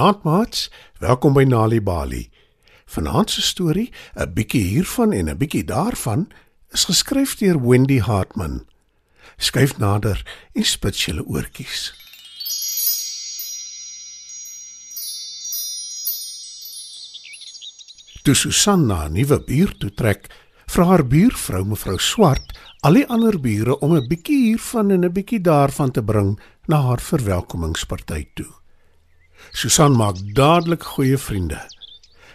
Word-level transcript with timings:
Goeienaand 0.00 0.24
maats, 0.24 0.70
welkom 0.96 1.34
by 1.36 1.42
Nali 1.44 1.76
Bali. 1.84 2.22
Vanaand 2.88 3.30
se 3.30 3.42
storie, 3.44 3.92
'n 4.16 4.32
bietjie 4.32 4.62
hiervan 4.64 5.12
en 5.12 5.28
'n 5.28 5.36
bietjie 5.36 5.64
daarvan, 5.64 6.28
is 6.72 6.84
geskryf 6.84 7.36
deur 7.36 7.60
Wendy 7.60 7.98
Hartman. 8.00 8.64
Skryf 9.36 9.76
nader 9.76 10.24
en 10.52 10.64
spits 10.64 11.04
julle 11.04 11.24
oortjies. 11.24 11.92
Toe 18.22 18.34
Susan 18.34 18.86
na 18.86 19.04
'n 19.04 19.12
nuwe 19.12 19.44
buurt 19.44 19.80
toe 19.80 19.94
trek, 19.94 20.32
vra 20.66 20.84
haar 20.84 21.06
buurvrou 21.06 21.64
mevrou 21.64 21.98
Swart 21.98 22.58
al 22.80 22.92
die 22.92 23.06
ander 23.06 23.40
bure 23.40 23.78
om 23.78 23.92
'n 23.92 24.08
bietjie 24.08 24.40
hiervan 24.48 24.90
en 24.90 25.04
'n 25.04 25.12
bietjie 25.12 25.40
daarvan 25.40 25.90
te 25.90 26.02
bring 26.02 26.40
na 26.66 26.80
haar 26.80 27.00
verwelkomingspartyt 27.00 28.34
toe. 28.34 28.59
Susan 29.52 29.96
maak 29.96 30.16
dadelik 30.34 30.82
goeie 30.94 31.18
vriende. 31.18 31.60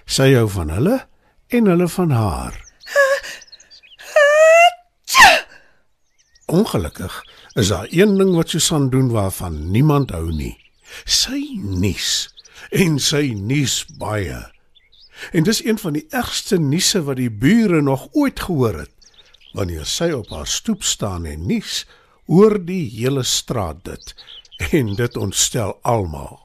Sy 0.06 0.34
hou 0.36 0.48
van 0.50 0.70
hulle 0.70 1.00
en 1.48 1.66
hulle 1.72 1.88
van 1.88 2.12
haar. 2.12 2.62
Ongelukkig 6.46 7.24
is 7.54 7.68
daar 7.68 7.88
een 7.90 8.18
ding 8.18 8.36
wat 8.36 8.50
Susan 8.50 8.90
doen 8.90 9.10
waarvan 9.12 9.72
niemand 9.72 10.12
hou 10.12 10.32
nie. 10.32 10.54
Sy 11.06 11.42
nies 11.62 12.30
en 12.70 13.00
sy 13.00 13.34
nies 13.34 13.86
baie. 13.98 14.44
En 15.32 15.44
dis 15.44 15.64
een 15.66 15.80
van 15.82 15.98
die 15.98 16.06
ergste 16.10 16.60
niese 16.60 17.02
wat 17.04 17.18
die 17.18 17.32
bure 17.32 17.82
nog 17.82 18.08
ooit 18.12 18.40
gehoor 18.40 18.80
het. 18.86 18.92
Wanneer 19.54 19.86
sy 19.86 20.12
op 20.12 20.30
haar 20.30 20.48
stoep 20.48 20.84
staan 20.84 21.26
en 21.26 21.46
nies, 21.48 21.86
hoor 22.28 22.60
die 22.66 22.84
hele 22.90 23.24
straat 23.24 23.84
dit 23.86 24.16
en 24.72 24.96
dit 24.96 25.18
ontstel 25.18 25.80
almal. 25.82 26.45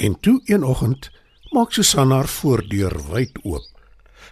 En 0.00 0.20
toe 0.20 0.40
een 0.44 0.62
oggend 0.64 1.10
maak 1.50 1.72
Susan 1.72 2.10
haar 2.10 2.28
voordeur 2.28 2.94
wyd 3.12 3.36
oop. 3.44 3.66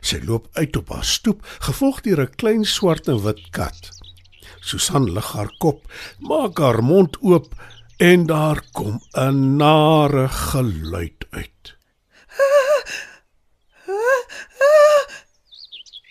Sy 0.00 0.20
loop 0.24 0.46
uit 0.52 0.76
op 0.80 0.88
haar 0.94 1.04
stoep, 1.04 1.42
gevolg 1.66 2.00
deur 2.06 2.22
'n 2.24 2.34
klein 2.40 2.64
swart 2.64 3.08
en 3.12 3.20
wit 3.22 3.42
kat. 3.50 3.90
Susan 4.60 5.12
lig 5.12 5.32
haar 5.32 5.52
kop, 5.58 5.84
maak 6.18 6.58
haar 6.58 6.80
mond 6.82 7.18
oop 7.20 7.52
en 7.98 8.26
daar 8.26 8.62
kom 8.72 9.00
'n 9.12 9.56
nare 9.56 10.28
geluid 10.28 11.26
uit. 11.30 11.76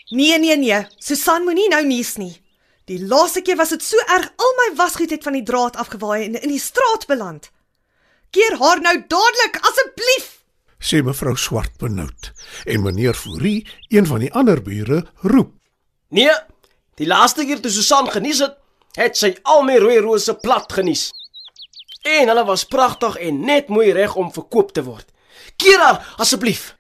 Nee 0.10 0.40
nee 0.40 0.58
nee, 0.58 0.86
Susan 0.98 1.44
moenie 1.44 1.70
nou 1.70 1.86
nies 1.86 2.16
nie. 2.16 2.42
Die 2.86 3.06
laaste 3.08 3.42
keer 3.42 3.56
was 3.56 3.70
dit 3.70 3.84
so 3.84 3.98
erg 3.98 4.32
al 4.36 4.54
my 4.58 4.76
wasgoed 4.76 5.10
het 5.10 5.24
van 5.24 5.34
die 5.34 5.44
draad 5.44 5.76
afgewaai 5.76 6.24
en 6.26 6.42
in 6.42 6.50
die 6.50 6.60
straat 6.60 7.08
beland. 7.08 7.52
Keer 8.30 8.58
haar 8.60 8.82
nou 8.82 8.96
dadelik 9.08 9.60
asseblief. 9.62 10.34
sê 10.80 11.02
mevrou 11.02 11.36
Swart 11.36 11.78
benoud 11.82 12.32
en 12.66 12.84
meneer 12.84 13.16
Fourie, 13.18 13.66
een 13.90 14.06
van 14.06 14.20
die 14.22 14.34
ander 14.34 14.62
bure, 14.62 15.06
roep: 15.22 15.54
Nee, 16.10 16.34
die 16.96 17.08
laaste 17.08 17.46
keer 17.46 17.62
toe 17.62 17.72
Susan 17.72 18.10
genies 18.12 18.40
het, 18.40 18.58
het 18.96 19.18
sy 19.18 19.34
al 19.44 19.64
my 19.66 19.78
rooi 19.82 19.98
rose 20.00 20.34
plat 20.42 20.72
genies. 20.74 21.10
En 22.08 22.30
hulle 22.30 22.46
was 22.46 22.66
pragtig 22.66 23.18
en 23.18 23.42
net 23.46 23.68
mooi 23.74 23.92
reg 23.92 24.16
om 24.16 24.32
verkoop 24.34 24.72
te 24.72 24.84
word. 24.84 25.10
Keer 25.58 25.82
haar 25.82 26.14
asseblief. 26.18 26.76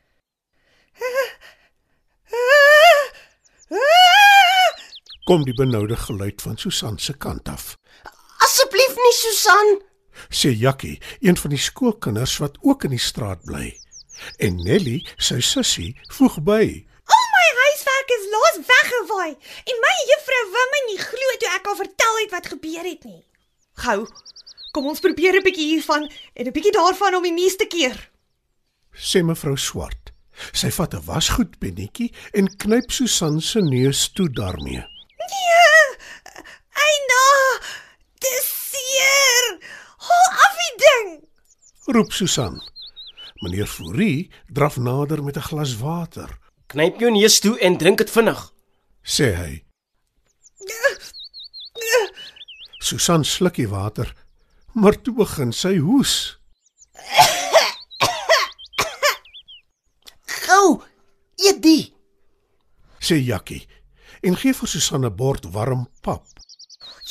Kom 5.27 5.43
die 5.43 5.53
benoude 5.57 5.97
geluid 5.99 6.41
van 6.41 6.57
Susan 6.57 6.97
se 6.99 7.13
kant 7.13 7.49
af. 7.51 7.75
Asseblief 8.45 8.95
nie 8.95 9.15
Susan. 9.17 9.86
Sê 10.29 10.49
Jakkie, 10.49 10.99
een 11.21 11.37
van 11.37 11.49
die 11.49 11.59
skoolkinders 11.59 12.37
wat 12.37 12.57
ook 12.61 12.83
in 12.83 12.95
die 12.95 12.99
straat 13.01 13.43
bly. 13.45 13.79
En 14.37 14.55
Nelly, 14.55 15.05
sy 15.17 15.39
sussie, 15.39 15.95
voeg 16.17 16.39
by: 16.43 16.63
Al 17.17 17.25
my 17.35 17.47
huiswerk 17.61 18.09
is 18.17 18.25
laas 18.33 18.57
weggewaai 18.71 19.33
en 19.71 19.83
my 19.85 19.95
juffrou 20.11 20.43
wou 20.55 20.65
my 20.73 20.81
nie 20.89 20.99
glo 21.03 21.37
toe 21.39 21.51
ek 21.55 21.69
haar 21.69 21.79
vertel 21.83 22.19
het 22.21 22.31
wat 22.31 22.51
gebeur 22.53 22.83
het 22.83 23.03
nie. 23.05 23.23
Gou, 23.83 23.99
kom 24.73 24.89
ons 24.91 24.99
probeer 24.99 25.37
'n 25.37 25.45
bietjie 25.45 25.69
hiervan 25.71 26.09
en 26.33 26.45
'n 26.47 26.51
bietjie 26.51 26.75
daarvan 26.75 27.15
om 27.15 27.23
die 27.23 27.31
nuus 27.31 27.55
te 27.55 27.67
keer. 27.67 28.09
sê 28.97 29.21
mevrou 29.23 29.57
Swart. 29.57 30.11
Sy 30.53 30.69
vat 30.71 30.93
'n 30.93 31.05
wasgoedpennetjie 31.05 32.13
en 32.33 32.57
knyp 32.57 32.91
Susan 32.91 33.41
se 33.41 33.61
neus 33.61 34.09
toe 34.15 34.29
daarmee. 34.29 34.83
Nee! 35.31 35.83
Eina! 36.87 37.25
Dis 38.19 38.47
seer! 38.69 39.45
Hou 39.97 40.25
af 40.45 40.53
die 40.63 40.75
ding. 40.85 41.09
Roep 41.97 42.11
Susan. 42.13 42.61
Meneer 43.41 43.65
Fourie 43.65 44.29
draf 44.53 44.75
nader 44.77 45.23
met 45.23 45.37
'n 45.37 45.47
glas 45.49 45.77
water, 45.77 46.29
Knyp 46.67 46.99
jou 46.99 47.11
neus 47.11 47.39
toe 47.39 47.59
en 47.59 47.77
drink 47.77 47.97
dit 47.97 48.09
vinnig. 48.09 48.53
sê 49.01 49.33
hy. 49.35 49.63
Susan 52.79 53.23
sluk 53.23 53.55
die 53.55 53.67
water, 53.67 54.13
maar 54.73 55.01
toe 55.01 55.13
begin 55.13 55.51
sy 55.51 55.77
hoes. 55.77 56.39
Gou, 60.45 60.81
eet 61.35 61.61
die. 61.61 61.93
sê 62.99 63.15
Jakkie 63.25 63.67
en 64.21 64.35
gee 64.35 64.53
vir 64.53 64.67
Susan 64.67 65.05
'n 65.05 65.15
bord 65.15 65.45
warm 65.45 65.87
pap. 66.01 66.23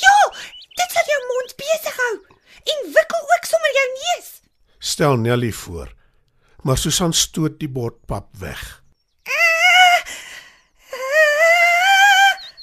Ja, 0.05 0.17
dit 0.79 0.89
sal 0.91 1.05
jou 1.13 1.21
mond 1.31 1.55
besig 1.57 1.95
hou 1.97 2.15
en 2.71 2.91
wikkel 2.93 3.21
ook 3.33 3.45
sommer 3.45 3.71
jou 3.79 3.87
neus. 3.99 4.37
Stel 4.97 5.17
Nelly 5.17 5.51
voor. 5.51 5.93
Maar 6.61 6.77
Susan 6.77 7.13
stoot 7.13 7.59
die 7.59 7.69
bord 7.69 7.99
pap 8.05 8.31
weg. 8.41 8.83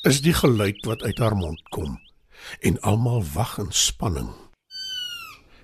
Is 0.02 0.18
die 0.20 0.34
geluid 0.34 0.80
wat 0.82 1.02
uit 1.02 1.18
haar 1.22 1.36
mond 1.38 1.62
kom 1.70 1.92
en 2.58 2.80
almal 2.80 3.22
wag 3.36 3.52
in 3.62 3.70
spanning. 3.70 4.32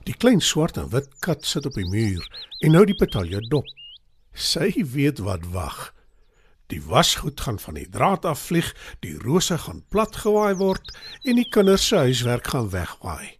Die 0.06 0.14
klein 0.14 0.38
swart 0.40 0.78
en 0.78 0.86
wit 0.94 1.10
kat 1.26 1.42
sit 1.42 1.66
op 1.66 1.74
die 1.74 1.88
muur 1.90 2.22
en 2.62 2.78
hou 2.78 2.84
die 2.86 2.98
petalje 3.02 3.42
dop. 3.50 3.66
Sy 4.30 4.70
weet 4.94 5.18
wat 5.26 5.50
wag. 5.50 5.90
Die 6.70 6.82
wasgoed 6.86 7.42
gaan 7.48 7.58
van 7.58 7.82
die 7.82 7.88
draad 7.90 8.30
af 8.30 8.46
vlieg, 8.46 8.70
die 9.02 9.18
rose 9.26 9.58
gaan 9.58 9.82
platgewaai 9.90 10.54
word 10.62 10.94
en 11.26 11.42
die 11.42 11.50
kinders 11.50 11.90
se 11.90 12.06
huiswerk 12.06 12.54
gaan 12.54 12.70
wegwaai. 12.70 13.39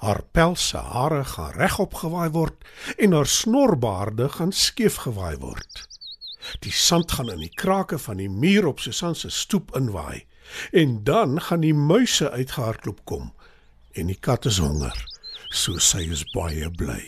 Haar 0.00 0.22
pelse 0.32 0.80
hare 0.80 1.24
gaan 1.24 1.52
regop 1.60 1.94
gewaai 2.00 2.30
word 2.32 2.64
en 2.96 3.12
haar 3.12 3.28
snorbaarde 3.28 4.28
gaan 4.36 4.52
skeef 4.52 4.96
gewaai 5.04 5.36
word. 5.42 5.84
Die 6.64 6.72
sand 6.72 7.12
gaan 7.12 7.28
in 7.28 7.42
die 7.44 7.52
krake 7.52 7.98
van 8.00 8.16
die 8.16 8.30
muur 8.32 8.70
op 8.72 8.80
Susan 8.80 9.14
se 9.14 9.28
stoep 9.30 9.74
inwaai 9.76 10.24
en 10.72 11.04
dan 11.04 11.36
gaan 11.40 11.60
die 11.60 11.74
muise 11.76 12.30
uitgehardloop 12.30 13.04
kom 13.04 13.32
en 13.92 14.08
die 14.08 14.18
kat 14.18 14.48
is 14.48 14.58
honger, 14.62 14.96
so 15.50 15.78
sy 15.78 16.06
is 16.08 16.24
baie 16.32 16.70
bly. 16.80 17.02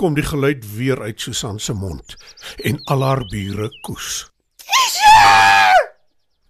Kom 0.00 0.14
die 0.16 0.24
geluid 0.24 0.64
weer 0.76 1.00
uit 1.04 1.20
Susan 1.20 1.58
se 1.60 1.72
mond 1.76 2.16
en 2.64 2.80
al 2.92 3.04
haar 3.04 3.24
bure 3.32 3.68
koes. 3.84 4.26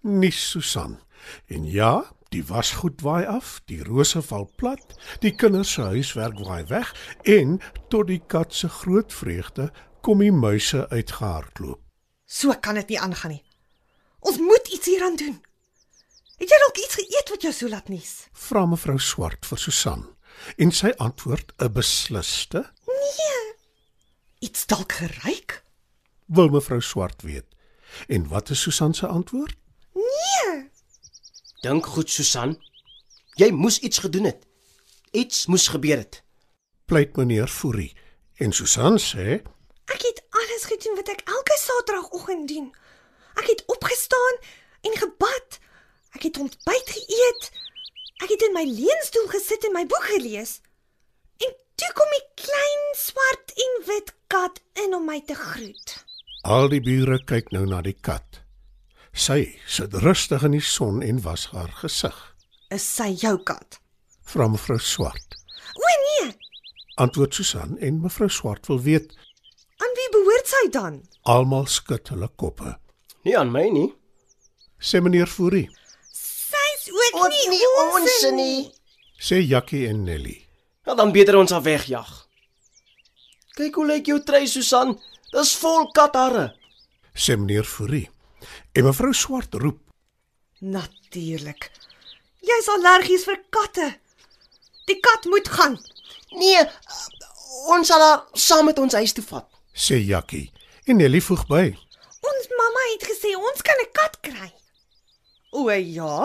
Nie 0.01 0.31
Susan. 0.31 0.99
En 1.47 1.65
ja, 1.69 2.03
die 2.31 2.43
wasgoed 2.47 3.01
waai 3.03 3.25
af, 3.27 3.59
die 3.67 3.81
rose 3.83 4.21
val 4.23 4.47
plat, 4.55 4.95
die 5.23 5.33
kinders 5.35 5.73
se 5.75 5.83
huiswerk 5.91 6.39
waai 6.47 6.63
weg 6.69 6.93
en 7.27 7.59
tot 7.91 8.07
die 8.07 8.21
kat 8.33 8.55
se 8.55 8.69
groot 8.71 9.13
vreugde 9.13 9.69
kom 10.01 10.23
die 10.23 10.31
muise 10.31 10.87
uitgehardloop. 10.89 11.81
So 12.25 12.55
kan 12.63 12.79
dit 12.79 12.93
nie 12.93 12.99
aangaan 12.99 13.35
nie. 13.35 13.43
Ons 14.23 14.39
moet 14.39 14.67
iets 14.71 14.87
hieraan 14.87 15.17
doen. 15.19 15.41
Het 16.39 16.49
jy 16.49 16.59
dalk 16.63 16.79
iets 16.81 16.97
geëet 17.01 17.33
wat 17.33 17.43
jou 17.45 17.53
so 17.53 17.69
laat 17.69 17.89
nies? 17.91 18.13
Vra 18.33 18.63
mevrou 18.65 18.97
Swart 18.99 19.45
vir 19.45 19.59
Susan 19.59 20.07
en 20.57 20.71
sy 20.71 20.89
antwoord 20.97 21.51
'n 21.59 21.73
beslisste 21.73 22.63
Nee. 22.87 23.53
Iets 24.39 24.65
dalk 24.65 24.91
geryk? 24.91 25.63
wil 26.25 26.49
mevrou 26.49 26.81
Swart 26.81 27.21
weet. 27.21 27.45
En 28.07 28.27
wat 28.27 28.49
is 28.49 28.61
Susan 28.61 28.93
se 28.93 29.07
antwoord? 29.07 29.55
Nee. 29.93 30.70
Dink 31.61 31.85
goed 31.85 32.09
Susan. 32.09 32.55
Jy 33.37 33.51
moes 33.53 33.77
iets 33.85 34.01
gedoen 34.01 34.25
het. 34.31 34.47
Iets 35.13 35.45
moes 35.45 35.67
gebeur 35.69 35.99
het. 36.01 36.23
Pleit 36.89 37.15
meneer 37.15 37.47
Fourie 37.47 37.91
en 38.41 38.51
Susan 38.51 38.97
sê 38.97 39.37
Ek 39.93 40.01
het 40.01 40.23
alles 40.39 40.65
gedoen 40.71 40.97
wat 40.97 41.11
ek 41.13 41.21
elke 41.29 41.57
Saterdagoggend 41.61 42.49
doen. 42.49 42.71
Ek 43.37 43.45
het 43.45 43.61
opgestaan 43.69 44.41
en 44.89 44.97
gebad. 45.03 45.59
Ek 46.17 46.25
het 46.25 46.41
ontbyt 46.41 46.93
geëet. 46.97 47.49
Ek 48.25 48.33
het 48.33 48.49
in 48.49 48.57
my 48.57 48.65
leunstoel 48.65 49.29
gesit 49.29 49.69
en 49.69 49.77
my 49.77 49.85
boek 49.85 50.09
gelees. 50.15 50.57
En 51.45 51.53
toe 51.77 51.93
kom 51.93 52.17
die 52.17 52.27
klein 52.41 52.85
swart 52.97 53.53
en 53.53 53.81
wit 53.91 54.15
kat 54.33 54.63
in 54.81 54.97
om 54.97 55.05
my 55.05 55.21
te 55.29 55.37
groet. 55.37 55.99
Al 56.41 56.73
die 56.73 56.81
bure 56.81 57.21
kyk 57.29 57.53
nou 57.53 57.67
na 57.69 57.85
die 57.85 57.97
kat. 58.01 58.40
Sy 59.13 59.55
sit 59.67 59.93
rustig 60.03 60.43
in 60.47 60.55
die 60.55 60.63
son 60.63 61.01
en 61.03 61.19
was 61.25 61.47
haar 61.51 61.71
gesig. 61.81 62.15
Is 62.71 62.85
sy 62.87 63.09
jou 63.19 63.35
kat? 63.43 63.79
Vra 64.31 64.47
mevrou 64.47 64.79
Swart. 64.79 65.35
O 65.75 65.89
nee, 66.05 66.31
Antwoord 67.03 67.33
Susan 67.35 67.75
en 67.83 67.99
mevrou 68.01 68.29
Swart 68.29 68.67
wil 68.67 68.79
weet. 68.81 69.11
aan 69.81 69.93
wie 69.97 70.09
behoort 70.13 70.47
sy 70.47 70.69
dan? 70.71 71.01
Almal 71.25 71.65
skud 71.67 72.07
hulle 72.13 72.27
koppe. 72.37 72.75
Nie 73.25 73.35
aan 73.37 73.51
my 73.51 73.67
nie. 73.69 73.89
Sê 74.81 75.01
meneer 75.01 75.27
Fourie, 75.27 75.67
Sy's 76.13 76.87
ook 76.89 77.15
Ook 77.21 77.29
nie, 77.29 77.49
nie 77.49 77.67
ons 77.83 78.23
nie. 78.33 78.71
sê 79.19 79.41
Jakkie 79.41 79.87
en 79.89 80.03
Nelly. 80.05 80.37
Ja, 80.85 80.95
dan 80.95 81.11
beter 81.11 81.35
ons 81.37 81.51
haar 81.51 81.61
wegjag. 81.63 82.09
Kyk 83.57 83.75
hoe 83.75 83.85
lyk 83.85 84.07
jou 84.07 84.19
trei, 84.23 84.47
Susan. 84.47 84.95
Dis 85.31 85.53
vol 85.61 85.91
katharre. 85.93 86.47
Sê 87.13 87.35
meneer 87.37 87.63
Fourie. 87.67 88.09
En 88.73 88.83
mevrou 88.83 89.13
Swart 89.13 89.53
roep. 89.53 89.79
Natuurlik. 90.59 91.71
Jy's 92.41 92.67
allergies 92.69 93.23
vir 93.25 93.39
katte. 93.49 93.87
Die 94.89 94.99
kat 94.99 95.25
moet 95.25 95.47
gaan. 95.47 95.77
Nee, 96.31 96.61
ons 97.69 97.87
sal 97.87 98.01
haar 98.01 98.23
saam 98.33 98.65
met 98.65 98.79
ons 98.79 98.93
huis 98.93 99.13
toe 99.13 99.23
vat. 99.23 99.47
Sê 99.73 99.99
Jakkie. 99.99 100.51
En 100.85 100.97
Nelly 100.97 101.21
voeg 101.21 101.45
by. 101.47 101.65
Ons 102.21 102.47
mamma 102.57 102.83
het 102.93 103.05
gesê 103.09 103.35
ons 103.37 103.61
kan 103.61 103.77
'n 103.81 103.91
kat 103.93 104.17
kry. 104.21 104.51
O 105.51 105.69
ja. 105.69 106.15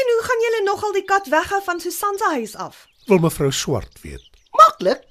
En 0.00 0.06
hoe 0.12 0.22
gaan 0.22 0.44
julle 0.44 0.62
nogal 0.64 0.92
die 0.92 1.04
kat 1.04 1.26
weghou 1.26 1.62
van 1.62 1.80
Susan 1.80 2.18
se 2.18 2.24
huis 2.24 2.54
af? 2.56 2.86
Wil 3.06 3.18
mevrou 3.18 3.52
Swart 3.52 4.00
weet. 4.02 4.24
Maklik. 4.52 5.02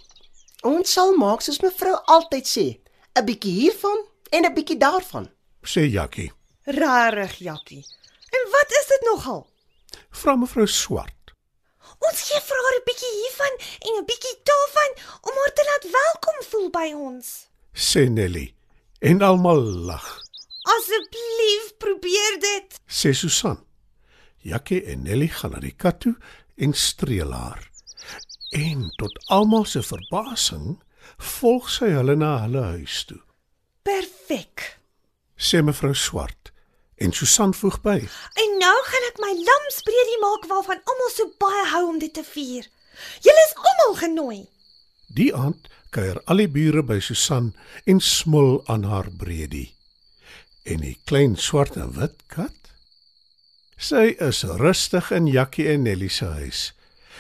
Ons 0.64 0.92
sal 0.92 1.16
maak 1.18 1.42
soos 1.42 1.60
mevrou 1.60 1.96
altyd 2.06 2.46
sê, 2.48 2.66
'n 3.20 3.26
bietjie 3.26 3.52
hiervan 3.52 4.00
en 4.32 4.46
'n 4.46 4.54
bietjie 4.54 4.78
daarvan. 4.78 5.30
Sê 5.64 5.88
Jakkie. 5.88 6.32
Rarig, 6.66 7.36
Jakkie. 7.40 7.86
En 8.36 8.50
wat 8.52 8.72
is 8.80 8.88
dit 8.88 9.04
nogal? 9.12 9.48
Vra 10.12 10.36
mevrou 10.36 10.68
Swart. 10.68 11.34
Ons 12.04 12.22
gee 12.28 12.42
vir 12.48 12.60
haar 12.64 12.78
'n 12.80 12.86
bietjie 12.88 13.14
hiervan 13.20 13.54
en 13.88 13.94
'n 14.00 14.06
bietjie 14.06 14.38
daarvan 14.50 14.92
om 15.28 15.34
haar 15.40 15.54
te 15.54 15.64
laat 15.70 15.86
welkom 15.92 16.38
voel 16.50 16.70
by 16.70 16.90
ons. 16.94 17.48
Sê 17.74 18.10
Nelly. 18.10 18.54
En 19.00 19.22
almal 19.22 19.62
lag. 19.62 20.22
Asseblief 20.76 21.78
probeer 21.78 22.40
dit. 22.40 22.80
Sê 22.88 23.12
Susan. 23.14 23.66
Jakkie 24.38 24.84
en 24.86 25.04
Nelly 25.04 25.28
gaan 25.28 25.52
na 25.52 25.60
die 25.60 25.76
kat 25.76 26.00
toe 26.00 26.16
en 26.56 26.74
streel 26.74 27.32
haar. 27.32 27.72
En 28.52 28.92
tot 28.96 29.26
almal 29.28 29.66
se 29.66 29.82
verbasing 29.84 30.84
volg 31.18 31.70
sy 31.70 31.86
hulle 31.86 32.16
na 32.16 32.42
hulle 32.42 32.62
huis 32.62 33.04
toe. 33.06 33.22
Perfek. 33.82 34.83
Sê 35.44 35.60
mevrou 35.62 35.94
Swart. 35.94 36.52
En 36.96 37.12
Susan 37.12 37.52
voeg 37.54 37.82
by. 37.84 38.00
En 38.40 38.52
nou 38.62 38.78
gaan 38.88 39.08
ek 39.10 39.20
my 39.20 39.34
lamsbredie 39.36 40.20
maak 40.22 40.48
waarvan 40.48 40.80
almal 40.88 41.12
so 41.12 41.28
baie 41.42 41.66
hou 41.74 41.84
om 41.90 42.00
dit 42.00 42.14
te 42.16 42.24
vier. 42.24 42.70
Julle 43.26 43.44
is 43.50 43.56
almal 43.60 43.96
genooi. 44.00 44.42
Die 45.12 45.34
aand 45.36 45.68
kuier 45.94 46.22
al 46.32 46.40
die 46.42 46.50
bure 46.50 46.84
by 46.88 47.02
Susan 47.04 47.52
en 47.90 48.00
smil 48.00 48.62
aan 48.72 48.88
haar 48.88 49.10
bredie. 49.12 49.74
En 50.64 50.80
die 50.86 50.96
klein 51.10 51.36
swart 51.36 51.76
en 51.76 51.92
wit 51.98 52.16
kat? 52.32 52.72
Sy 53.76 54.14
is 54.24 54.46
rustig 54.62 55.12
in 55.12 55.28
Jakkie 55.28 55.68
en 55.74 55.84
Nelly 55.84 56.08
se 56.08 56.30
huis. 56.40 56.64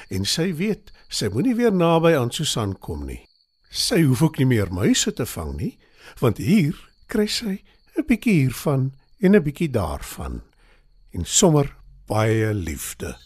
En 0.08 0.24
sy 0.24 0.54
weet, 0.56 0.94
sy 1.12 1.28
moenie 1.34 1.58
weer 1.60 1.76
naby 1.76 2.14
aan 2.16 2.32
Susan 2.32 2.78
kom 2.80 3.04
nie. 3.10 3.20
Sy 3.68 4.06
hoef 4.08 4.24
ook 4.24 4.40
nie 4.40 4.48
meer 4.48 4.72
muise 4.72 5.12
te 5.12 5.28
vang 5.28 5.58
nie, 5.60 5.74
want 6.22 6.40
hier 6.40 6.78
kry 7.12 7.28
sy 7.28 7.58
'n 7.98 8.06
bietjie 8.06 8.34
hiervan 8.34 8.94
en 9.20 9.36
'n 9.36 9.44
bietjie 9.44 9.70
daarvan. 9.70 10.42
En 11.12 11.26
sommer 11.26 11.76
baie 12.06 12.54
liefde. 12.54 13.18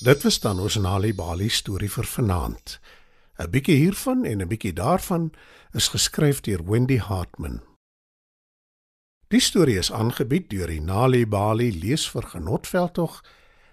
Dit 0.00 0.22
was 0.22 0.40
dan 0.40 0.60
ons 0.60 0.76
Nali 0.76 1.14
Bali 1.14 1.48
storie 1.48 1.90
vir 1.90 2.04
vanaand. 2.04 2.80
'n 3.38 3.50
Bietjie 3.50 3.76
hiervan 3.76 4.24
en 4.24 4.40
'n 4.42 4.48
bietjie 4.48 4.72
daarvan 4.72 5.32
is 5.72 5.88
geskryf 5.88 6.40
deur 6.40 6.64
Wendy 6.64 6.98
Hartman. 6.98 7.62
Die 9.28 9.40
storie 9.40 9.78
is 9.78 9.92
aangebied 9.92 10.50
deur 10.50 10.66
die 10.66 10.80
Nali 10.80 11.26
Bali 11.26 11.78
leesvergenotveldtog 11.78 13.24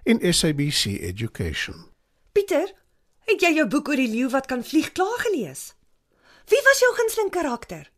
en 0.03 0.33
SABC 0.33 0.85
Education. 0.85 1.87
Pieter, 2.31 2.73
het 3.19 3.41
jy 3.41 3.53
jou 3.53 3.67
boek 3.67 3.87
oor 3.87 3.95
die 3.95 4.09
leeu 4.09 4.29
wat 4.29 4.45
kan 4.45 4.63
vlieg 4.63 4.91
klaar 4.91 5.19
gelees? 5.27 5.73
Wie 6.49 6.61
was 6.65 6.79
jou 6.79 6.91
gunsteling 6.97 7.31
karakter? 7.31 7.91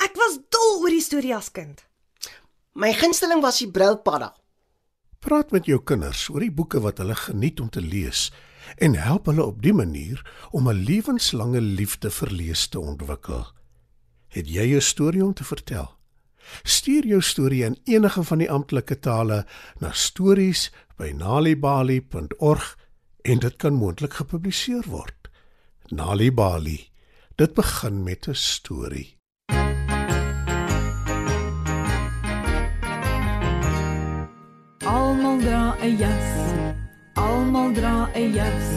Ek 0.00 0.16
was 0.16 0.38
dol 0.50 0.82
oor 0.82 0.90
die 0.90 1.04
storie 1.04 1.34
as 1.36 1.52
kind. 1.52 1.84
My 2.74 2.92
gunsteling 2.96 3.42
was 3.44 3.58
die 3.60 3.70
brilpadda. 3.70 4.34
Praat 5.20 5.52
met 5.52 5.66
jou 5.68 5.82
kinders 5.84 6.30
oor 6.32 6.40
die 6.40 6.54
boeke 6.54 6.80
wat 6.80 6.98
hulle 7.02 7.14
geniet 7.14 7.60
om 7.60 7.68
te 7.68 7.80
lees 7.84 8.30
en 8.80 8.96
help 8.96 9.26
hulle 9.28 9.44
op 9.44 9.60
die 9.62 9.74
manier 9.76 10.24
om 10.50 10.68
'n 10.68 10.84
lewenslange 10.84 11.60
liefde 11.60 12.10
vir 12.10 12.30
lees 12.30 12.68
te 12.68 12.80
ontwikkel. 12.80 13.46
Het 14.28 14.48
jy 14.48 14.76
'n 14.76 14.80
storie 14.80 15.24
om 15.24 15.34
te 15.34 15.44
vertel? 15.44 15.98
Stuur 16.62 17.06
jou 17.06 17.20
storie 17.20 17.64
in 17.64 17.78
enige 17.84 18.22
van 18.22 18.38
die 18.38 18.50
amptelike 18.50 18.98
tale 18.98 19.46
na 19.78 19.92
stories@nalibali.org 19.92 22.78
en 23.22 23.38
dit 23.38 23.56
kan 23.56 23.72
moontlik 23.72 24.14
gepubliseer 24.14 24.84
word. 24.88 25.30
Nalibali. 25.88 26.89
Dit 27.40 27.54
begin 27.54 28.02
met 28.02 28.26
'n 28.28 28.34
storie. 28.34 29.18
Almal 34.84 35.38
dra 35.38 35.76
'n 35.80 35.96
jas. 35.96 36.30
Almal 37.14 37.72
dra 37.72 38.08
'n 38.14 38.32
jas. 38.32 38.68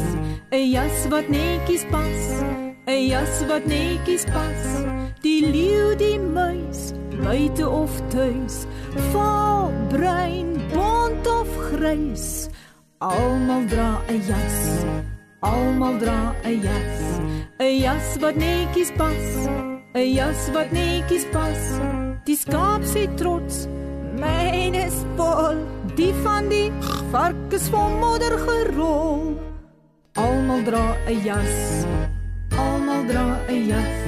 'n 0.51 0.69
Jas 0.75 1.07
wat 1.09 1.27
netjies 1.27 1.85
pas. 1.91 2.23
'n 2.87 3.07
Jas 3.11 3.45
wat 3.47 3.65
netjies 3.65 4.23
pas. 4.23 4.63
Die 5.21 5.41
leeu, 5.51 5.95
die 5.95 6.19
muis, 6.19 6.91
buite 7.21 7.69
of 7.69 8.01
tuis. 8.07 8.65
Vaal, 9.11 9.71
bruin, 9.89 10.49
bont 10.73 11.27
of 11.27 11.49
grys. 11.67 12.47
Almal 12.97 13.67
dra 13.67 14.01
'n 14.07 14.21
jas. 14.27 15.12
Almal 15.43 15.99
dra 15.99 16.31
'n 16.45 16.61
jas. 16.63 16.99
'n 17.59 17.75
Jas 17.83 18.15
wat 18.21 18.35
netjies 18.35 18.91
pas. 18.95 19.25
'n 19.93 20.07
Jas 20.15 20.41
wat 20.55 20.71
netjies 20.71 21.25
pas. 21.35 21.63
Die 22.23 22.37
skaap 22.39 22.83
sê 22.87 23.03
trots, 23.19 23.67
myne 24.15 24.87
is 24.87 25.03
vol. 25.17 25.59
Die 25.99 26.13
van 26.23 26.47
die 26.47 26.71
vark 27.11 27.51
is 27.51 27.67
vol 27.73 27.91
modder 27.99 28.39
gerol. 28.45 29.35
Almal 30.15 30.63
dra 30.63 30.95
'n 31.11 31.19
jas. 31.27 31.85
Almal 32.55 33.03
dra 33.11 33.27
'n 33.49 33.67
jas. 33.67 33.99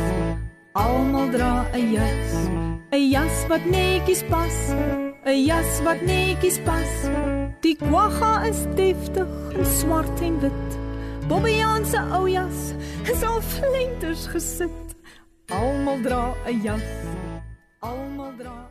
Almal 0.74 1.28
dra 1.36 1.68
'n 1.74 1.92
jas. 1.92 2.32
'n 2.96 3.12
Jas 3.12 3.44
wat 3.50 3.66
netjies 3.76 4.24
pas. 4.32 4.58
'n 5.28 5.38
Jas 5.50 5.84
wat 5.84 6.00
netjies 6.02 6.60
pas. 6.64 6.92
Die 7.60 7.76
kwagga 7.76 8.48
is 8.48 8.64
deftig 8.80 9.28
swart 9.64 10.22
en 10.22 10.40
wit. 10.40 10.85
Bobbejaan 11.26 11.86
se 11.86 11.98
ou 12.14 12.28
jas 12.30 12.74
is 13.10 13.24
al 13.24 13.42
flenters 13.42 14.28
gesit. 14.28 14.96
Almal 15.50 16.02
dra 16.04 16.36
'n 16.46 16.62
jas. 16.62 16.86
Almal 17.82 18.32
dra 18.38 18.70